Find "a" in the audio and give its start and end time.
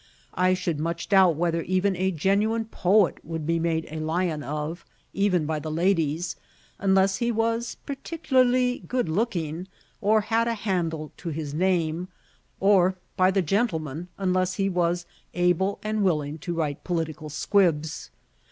1.95-2.09, 3.91-3.99, 10.47-10.55